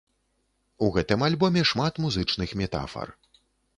[0.87, 3.07] У гэтым альбоме шмат музычных метафар.